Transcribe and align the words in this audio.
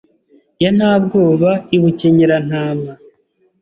Ya 0.63 0.71
Ntabwoba 0.77 1.51
i 1.75 1.77
Bukenyerantama 1.81 2.91